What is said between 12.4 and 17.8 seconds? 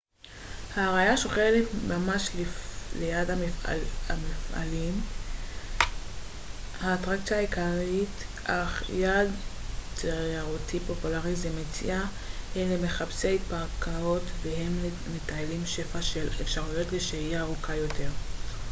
הן למחפשי הרפתקאות והן למטיילים שפע של אפשרויות לשהייה ארוכה